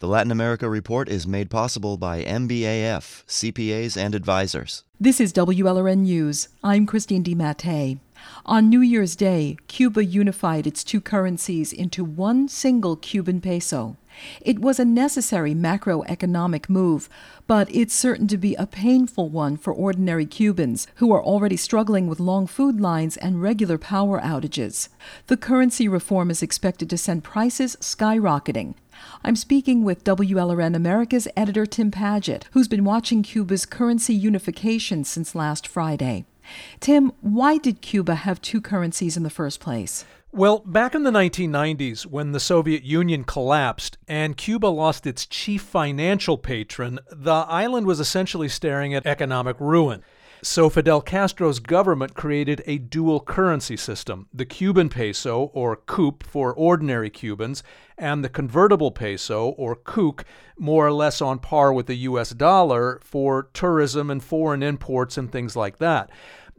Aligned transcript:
The 0.00 0.08
Latin 0.08 0.32
America 0.32 0.66
Report 0.66 1.10
is 1.10 1.26
made 1.26 1.50
possible 1.50 1.98
by 1.98 2.24
MBAF, 2.24 3.22
CPAs 3.26 3.98
and 3.98 4.14
advisors. 4.14 4.82
This 4.98 5.20
is 5.20 5.30
WLRN 5.34 5.98
News. 5.98 6.48
I'm 6.64 6.86
Christine 6.86 7.22
DiMattei. 7.22 7.98
On 8.46 8.70
New 8.70 8.80
Year's 8.80 9.14
Day, 9.14 9.58
Cuba 9.68 10.02
unified 10.02 10.66
its 10.66 10.84
two 10.84 11.02
currencies 11.02 11.70
into 11.70 12.02
one 12.02 12.48
single 12.48 12.96
Cuban 12.96 13.42
peso. 13.42 13.98
It 14.40 14.58
was 14.58 14.80
a 14.80 14.86
necessary 14.86 15.54
macroeconomic 15.54 16.70
move, 16.70 17.10
but 17.46 17.68
it's 17.70 17.94
certain 17.94 18.26
to 18.28 18.38
be 18.38 18.54
a 18.54 18.66
painful 18.66 19.28
one 19.28 19.58
for 19.58 19.70
ordinary 19.70 20.24
Cubans 20.24 20.86
who 20.94 21.12
are 21.12 21.22
already 21.22 21.58
struggling 21.58 22.06
with 22.06 22.20
long 22.20 22.46
food 22.46 22.80
lines 22.80 23.18
and 23.18 23.42
regular 23.42 23.76
power 23.76 24.18
outages. 24.18 24.88
The 25.26 25.36
currency 25.36 25.88
reform 25.88 26.30
is 26.30 26.42
expected 26.42 26.88
to 26.88 26.96
send 26.96 27.22
prices 27.22 27.76
skyrocketing. 27.82 28.76
I'm 29.24 29.36
speaking 29.36 29.84
with 29.84 30.04
WLRN 30.04 30.74
America's 30.74 31.28
editor 31.36 31.66
Tim 31.66 31.90
Padgett, 31.90 32.44
who's 32.52 32.68
been 32.68 32.84
watching 32.84 33.22
Cuba's 33.22 33.66
currency 33.66 34.14
unification 34.14 35.04
since 35.04 35.34
last 35.34 35.66
Friday. 35.66 36.24
Tim, 36.80 37.12
why 37.20 37.58
did 37.58 37.80
Cuba 37.80 38.14
have 38.14 38.40
two 38.40 38.60
currencies 38.60 39.16
in 39.16 39.22
the 39.22 39.30
first 39.30 39.60
place? 39.60 40.04
Well, 40.32 40.60
back 40.60 40.94
in 40.94 41.02
the 41.02 41.10
1990s, 41.10 42.06
when 42.06 42.30
the 42.30 42.38
Soviet 42.38 42.84
Union 42.84 43.24
collapsed 43.24 43.98
and 44.06 44.36
Cuba 44.36 44.68
lost 44.68 45.04
its 45.04 45.26
chief 45.26 45.60
financial 45.62 46.38
patron, 46.38 47.00
the 47.10 47.32
island 47.32 47.86
was 47.86 47.98
essentially 47.98 48.48
staring 48.48 48.94
at 48.94 49.06
economic 49.06 49.58
ruin. 49.58 50.04
So 50.42 50.70
Fidel 50.70 51.02
Castro's 51.02 51.58
government 51.58 52.14
created 52.14 52.62
a 52.64 52.78
dual 52.78 53.20
currency 53.20 53.76
system 53.76 54.26
the 54.32 54.46
Cuban 54.46 54.88
peso, 54.88 55.50
or 55.52 55.76
CUP 55.76 56.22
for 56.22 56.54
ordinary 56.54 57.10
Cubans, 57.10 57.62
and 57.98 58.24
the 58.24 58.30
convertible 58.30 58.90
peso, 58.90 59.50
or 59.50 59.76
CUC, 59.76 60.24
more 60.58 60.86
or 60.86 60.92
less 60.92 61.20
on 61.20 61.40
par 61.40 61.74
with 61.74 61.86
the 61.86 61.96
US 61.96 62.30
dollar 62.30 63.00
for 63.04 63.50
tourism 63.52 64.10
and 64.10 64.24
foreign 64.24 64.62
imports 64.62 65.18
and 65.18 65.30
things 65.30 65.56
like 65.56 65.76
that. 65.76 66.10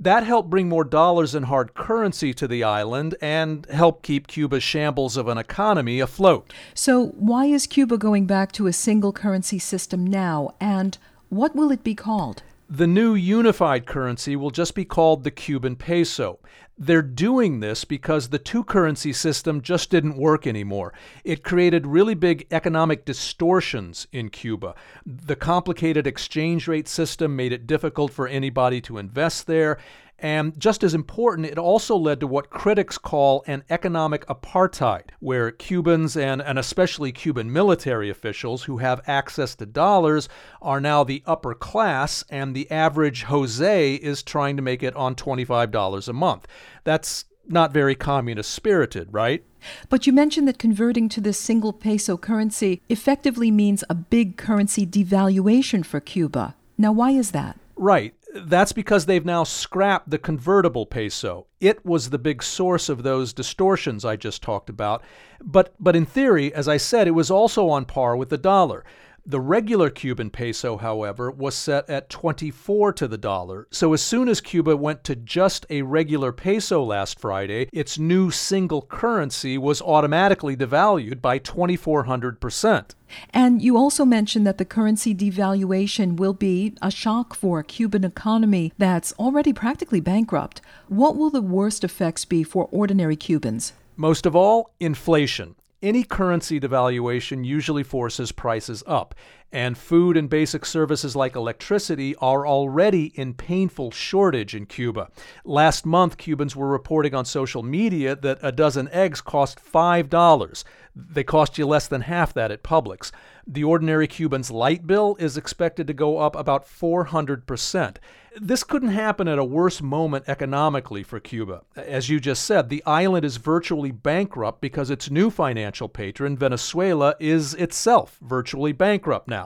That 0.00 0.24
helped 0.24 0.50
bring 0.50 0.68
more 0.68 0.84
dollars 0.84 1.36
in 1.36 1.44
hard 1.44 1.74
currency 1.74 2.34
to 2.34 2.48
the 2.48 2.64
island 2.64 3.14
and 3.20 3.64
help 3.66 4.02
keep 4.02 4.26
Cuba's 4.26 4.62
shambles 4.64 5.16
of 5.16 5.28
an 5.28 5.38
economy 5.38 6.00
afloat. 6.00 6.52
So, 6.74 7.06
why 7.16 7.46
is 7.46 7.68
Cuba 7.68 7.96
going 7.96 8.26
back 8.26 8.50
to 8.52 8.66
a 8.66 8.72
single 8.72 9.12
currency 9.12 9.60
system 9.60 10.04
now, 10.04 10.54
and 10.60 10.98
what 11.28 11.54
will 11.54 11.70
it 11.70 11.84
be 11.84 11.94
called? 11.94 12.42
The 12.70 12.86
new 12.86 13.14
unified 13.14 13.86
currency 13.86 14.36
will 14.36 14.50
just 14.50 14.74
be 14.74 14.84
called 14.84 15.24
the 15.24 15.30
Cuban 15.30 15.74
peso. 15.74 16.38
They're 16.76 17.00
doing 17.00 17.60
this 17.60 17.86
because 17.86 18.28
the 18.28 18.38
two 18.38 18.62
currency 18.62 19.14
system 19.14 19.62
just 19.62 19.88
didn't 19.88 20.18
work 20.18 20.46
anymore. 20.46 20.92
It 21.24 21.42
created 21.42 21.86
really 21.86 22.14
big 22.14 22.46
economic 22.50 23.06
distortions 23.06 24.06
in 24.12 24.28
Cuba. 24.28 24.74
The 25.06 25.34
complicated 25.34 26.06
exchange 26.06 26.68
rate 26.68 26.88
system 26.88 27.34
made 27.34 27.54
it 27.54 27.66
difficult 27.66 28.12
for 28.12 28.28
anybody 28.28 28.82
to 28.82 28.98
invest 28.98 29.46
there, 29.46 29.78
and 30.18 30.58
just 30.58 30.82
as 30.82 30.94
important, 30.94 31.46
it 31.46 31.58
also 31.58 31.96
led 31.96 32.20
to 32.20 32.26
what 32.26 32.50
critics 32.50 32.98
call 32.98 33.44
an 33.46 33.62
economic 33.70 34.26
apartheid, 34.26 35.10
where 35.20 35.52
Cubans 35.52 36.16
and, 36.16 36.42
and 36.42 36.58
especially 36.58 37.12
Cuban 37.12 37.52
military 37.52 38.10
officials 38.10 38.64
who 38.64 38.78
have 38.78 39.00
access 39.06 39.54
to 39.56 39.66
dollars 39.66 40.28
are 40.60 40.80
now 40.80 41.04
the 41.04 41.22
upper 41.24 41.54
class, 41.54 42.24
and 42.30 42.54
the 42.54 42.68
average 42.70 43.24
Jose 43.24 43.94
is 43.94 44.22
trying 44.22 44.56
to 44.56 44.62
make 44.62 44.82
it 44.82 44.96
on 44.96 45.14
$25 45.14 46.08
a 46.08 46.12
month. 46.12 46.48
That's 46.82 47.24
not 47.46 47.72
very 47.72 47.94
communist 47.94 48.50
spirited, 48.50 49.08
right? 49.12 49.44
But 49.88 50.06
you 50.06 50.12
mentioned 50.12 50.48
that 50.48 50.58
converting 50.58 51.08
to 51.10 51.20
this 51.20 51.38
single 51.38 51.72
peso 51.72 52.16
currency 52.16 52.82
effectively 52.88 53.50
means 53.50 53.84
a 53.88 53.94
big 53.94 54.36
currency 54.36 54.86
devaluation 54.86 55.84
for 55.84 56.00
Cuba. 56.00 56.56
Now, 56.76 56.92
why 56.92 57.10
is 57.12 57.30
that? 57.32 57.58
Right. 57.76 58.14
That's 58.44 58.72
because 58.72 59.06
they've 59.06 59.24
now 59.24 59.44
scrapped 59.44 60.10
the 60.10 60.18
convertible 60.18 60.86
peso. 60.86 61.46
It 61.60 61.84
was 61.84 62.10
the 62.10 62.18
big 62.18 62.42
source 62.42 62.88
of 62.88 63.02
those 63.02 63.32
distortions 63.32 64.04
I 64.04 64.16
just 64.16 64.42
talked 64.42 64.70
about. 64.70 65.02
But, 65.40 65.74
but 65.78 65.96
in 65.96 66.06
theory, 66.06 66.52
as 66.52 66.68
I 66.68 66.76
said, 66.76 67.06
it 67.06 67.12
was 67.12 67.30
also 67.30 67.68
on 67.68 67.84
par 67.84 68.16
with 68.16 68.28
the 68.28 68.38
dollar. 68.38 68.84
The 69.30 69.40
regular 69.40 69.90
Cuban 69.90 70.30
peso, 70.30 70.78
however, 70.78 71.30
was 71.30 71.54
set 71.54 71.90
at 71.90 72.08
24 72.08 72.94
to 72.94 73.06
the 73.06 73.18
dollar. 73.18 73.68
So 73.70 73.92
as 73.92 74.00
soon 74.00 74.26
as 74.26 74.40
Cuba 74.40 74.74
went 74.74 75.04
to 75.04 75.14
just 75.14 75.66
a 75.68 75.82
regular 75.82 76.32
peso 76.32 76.82
last 76.82 77.20
Friday, 77.20 77.68
its 77.70 77.98
new 77.98 78.30
single 78.30 78.80
currency 78.80 79.58
was 79.58 79.82
automatically 79.82 80.56
devalued 80.56 81.20
by 81.20 81.38
2,400%. 81.40 82.94
And 83.28 83.60
you 83.60 83.76
also 83.76 84.06
mentioned 84.06 84.46
that 84.46 84.56
the 84.56 84.64
currency 84.64 85.14
devaluation 85.14 86.16
will 86.16 86.32
be 86.32 86.74
a 86.80 86.90
shock 86.90 87.34
for 87.34 87.58
a 87.58 87.64
Cuban 87.64 88.04
economy 88.04 88.72
that's 88.78 89.12
already 89.18 89.52
practically 89.52 90.00
bankrupt. 90.00 90.62
What 90.86 91.16
will 91.16 91.28
the 91.28 91.42
worst 91.42 91.84
effects 91.84 92.24
be 92.24 92.44
for 92.44 92.66
ordinary 92.72 93.16
Cubans? 93.16 93.74
Most 93.94 94.24
of 94.24 94.34
all, 94.34 94.70
inflation. 94.80 95.54
Any 95.80 96.02
currency 96.02 96.58
devaluation 96.58 97.44
usually 97.44 97.84
forces 97.84 98.32
prices 98.32 98.82
up, 98.84 99.14
and 99.52 99.78
food 99.78 100.16
and 100.16 100.28
basic 100.28 100.66
services 100.66 101.16
like 101.16 101.34
electricity 101.34 102.14
are 102.16 102.46
already 102.46 103.06
in 103.18 103.34
painful 103.34 103.90
shortage 103.90 104.54
in 104.54 104.66
Cuba. 104.66 105.08
Last 105.44 105.86
month, 105.86 106.18
Cubans 106.18 106.54
were 106.54 106.68
reporting 106.68 107.14
on 107.14 107.24
social 107.24 107.62
media 107.62 108.14
that 108.16 108.38
a 108.42 108.52
dozen 108.52 108.88
eggs 108.90 109.20
cost 109.20 109.60
$5. 109.62 110.64
They 110.94 111.24
cost 111.24 111.56
you 111.58 111.66
less 111.66 111.86
than 111.86 112.02
half 112.02 112.34
that 112.34 112.50
at 112.50 112.62
Publix. 112.62 113.12
The 113.46 113.64
ordinary 113.64 114.06
Cuban's 114.06 114.50
light 114.50 114.86
bill 114.86 115.16
is 115.18 115.36
expected 115.36 115.86
to 115.86 115.94
go 115.94 116.18
up 116.18 116.36
about 116.36 116.66
400%. 116.66 117.96
This 118.40 118.62
couldn't 118.62 118.90
happen 118.90 119.26
at 119.26 119.38
a 119.38 119.44
worse 119.44 119.80
moment 119.80 120.24
economically 120.28 121.02
for 121.02 121.18
Cuba. 121.18 121.62
As 121.76 122.08
you 122.08 122.20
just 122.20 122.44
said, 122.44 122.68
the 122.68 122.84
island 122.84 123.24
is 123.24 123.36
virtually 123.38 123.90
bankrupt 123.90 124.60
because 124.60 124.90
its 124.90 125.10
new 125.10 125.30
financial 125.30 125.88
patron, 125.88 126.36
Venezuela, 126.36 127.14
is 127.18 127.54
itself 127.54 128.18
virtually 128.20 128.72
bankrupt 128.72 129.28
now. 129.28 129.37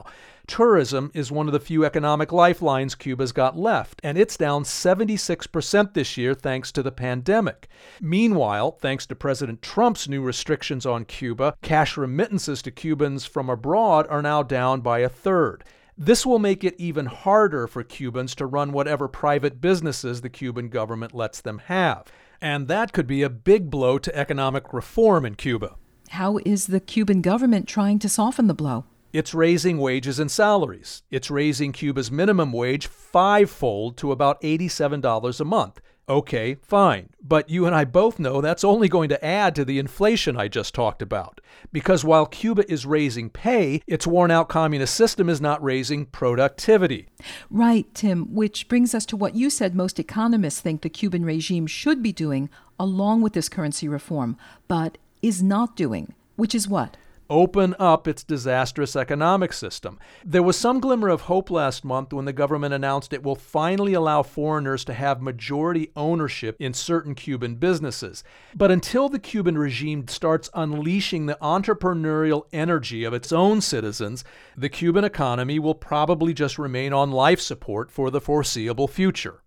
Tourism 0.47 1.11
is 1.15 1.31
one 1.31 1.47
of 1.47 1.53
the 1.53 1.61
few 1.61 1.85
economic 1.85 2.33
lifelines 2.33 2.95
Cuba's 2.95 3.33
got 3.33 3.57
left, 3.57 4.01
and 4.03 4.19
it's 4.19 4.37
down 4.37 4.65
76% 4.65 5.95
this 5.95 6.17
year 6.17 6.35
thanks 6.35 6.73
to 6.73 6.83
the 6.83 6.93
pandemic. 6.93 7.69
Meanwhile, 8.01 8.73
thanks 8.81 9.07
to 9.07 9.15
President 9.15 9.63
Trump's 9.63 10.09
new 10.09 10.21
restrictions 10.21 10.85
on 10.85 11.05
Cuba, 11.05 11.55
cash 11.63 11.97
remittances 11.97 12.61
to 12.63 12.71
Cubans 12.71 13.25
from 13.25 13.49
abroad 13.49 14.07
are 14.09 14.23
now 14.23 14.43
down 14.43 14.81
by 14.81 14.99
a 14.99 15.09
third. 15.09 15.65
This 15.97 16.27
will 16.27 16.39
make 16.39 16.65
it 16.65 16.75
even 16.79 17.07
harder 17.07 17.67
for 17.67 17.85
Cubans 17.85 18.35
to 18.37 18.47
run 18.47 18.73
whatever 18.73 19.09
private 19.09 19.61
businesses 19.61 20.21
the 20.21 20.29
Cuban 20.29 20.69
government 20.69 21.15
lets 21.15 21.41
them 21.41 21.59
have. 21.67 22.07
And 22.41 22.67
that 22.67 22.93
could 22.93 23.07
be 23.07 23.23
a 23.23 23.31
big 23.31 23.71
blow 23.71 23.99
to 23.99 24.17
economic 24.17 24.73
reform 24.73 25.25
in 25.25 25.37
Cuba. 25.37 25.77
How 26.09 26.39
is 26.45 26.67
the 26.67 26.81
Cuban 26.81 27.23
government 27.23 27.69
trying 27.69 27.99
to 28.01 28.09
soften 28.09 28.49
the 28.49 28.55
blow? 28.55 28.85
It's 29.13 29.35
raising 29.35 29.77
wages 29.77 30.19
and 30.19 30.31
salaries. 30.31 31.03
It's 31.11 31.31
raising 31.31 31.73
Cuba's 31.73 32.11
minimum 32.11 32.51
wage 32.51 32.87
fivefold 32.87 33.99
to 33.99 34.11
about 34.11 34.41
$87 34.41 35.39
a 35.39 35.45
month. 35.45 35.83
Okay, 36.09 36.57
fine. 36.63 37.11
But 37.23 37.51
you 37.51 37.67
and 37.67 37.75
I 37.75 37.85
both 37.85 38.19
know 38.19 38.41
that's 38.41 38.65
only 38.65 38.89
going 38.89 39.11
to 39.11 39.25
add 39.25 39.55
to 39.55 39.67
the 39.67 39.79
inflation 39.79 40.37
I 40.37 40.49
just 40.49 40.75
talked 40.75 41.03
about. 41.03 41.43
Because 41.73 42.05
while 42.05 42.25
Cuba 42.25 42.71
is 42.73 42.87
raising 42.87 43.29
pay, 43.29 43.83
its 43.87 44.07
worn 44.07 44.31
out 44.31 44.49
communist 44.49 44.95
system 44.95 45.29
is 45.29 45.43
not 45.43 45.63
raising 45.63 46.07
productivity. 46.07 47.09
Right, 47.51 47.87
Tim, 47.95 48.35
which 48.35 48.67
brings 48.67 48.95
us 48.95 49.05
to 49.07 49.17
what 49.17 49.37
you 49.37 49.51
said 49.51 49.75
most 49.75 50.01
economists 50.01 50.61
think 50.61 50.81
the 50.81 50.89
Cuban 50.89 51.25
regime 51.25 51.67
should 51.67 52.03
be 52.03 52.13
doing 52.13 52.49
along 52.81 53.21
with 53.21 53.35
this 53.35 53.51
currency 53.51 53.89
reform, 53.89 54.39
but 54.69 54.97
is 55.21 55.43
not 55.43 55.77
doing, 55.77 56.15
which 56.37 56.55
is 56.55 56.67
what? 56.67 56.97
Open 57.33 57.75
up 57.79 58.07
its 58.07 58.23
disastrous 58.23 58.95
economic 58.95 59.55
system. 59.55 59.99
There 60.23 60.43
was 60.43 60.55
some 60.55 60.81
glimmer 60.81 61.09
of 61.09 61.23
hope 61.23 61.51
last 61.51 61.83
month 61.83 62.13
when 62.13 62.27
the 62.27 62.33
government 62.35 62.75
announced 62.75 63.15
it 63.15 63.23
will 63.23 63.37
finally 63.37 63.95
allow 63.95 64.23
foreigners 64.23 64.85
to 64.85 64.93
have 64.93 65.23
majority 65.23 65.91
ownership 65.97 66.57
in 66.61 66.75
certain 66.75 67.15
Cuban 67.15 67.55
businesses. 67.55 68.23
But 68.55 68.71
until 68.71 69.09
the 69.09 69.19
Cuban 69.19 69.57
regime 69.57 70.09
starts 70.09 70.51
unleashing 70.53 71.25
the 71.25 71.39
entrepreneurial 71.41 72.43
energy 72.53 73.03
of 73.03 73.15
its 73.15 73.33
own 73.33 73.63
citizens, 73.63 74.25
the 74.55 74.69
Cuban 74.69 75.03
economy 75.03 75.59
will 75.59 75.75
probably 75.75 76.35
just 76.35 76.59
remain 76.59 76.93
on 76.93 77.11
life 77.11 77.41
support 77.41 77.91
for 77.91 78.11
the 78.11 78.21
foreseeable 78.21 78.89
future. 78.89 79.41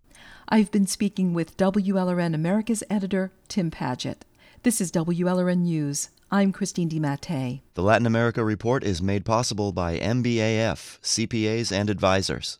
I've 0.48 0.72
been 0.72 0.88
speaking 0.88 1.34
with 1.34 1.56
WLRN 1.56 2.34
America's 2.34 2.82
editor, 2.90 3.30
Tim 3.46 3.70
Padgett. 3.70 4.22
This 4.64 4.80
is 4.80 4.90
WLRN 4.90 5.58
News. 5.58 6.08
I'm 6.28 6.50
Christine 6.50 6.88
DiMattei. 6.88 7.60
The 7.74 7.82
Latin 7.82 8.04
America 8.04 8.44
Report 8.44 8.82
is 8.82 9.00
made 9.00 9.24
possible 9.24 9.70
by 9.70 9.96
MBAF, 10.00 10.98
CPAs 11.00 11.70
and 11.70 11.88
advisors. 11.88 12.58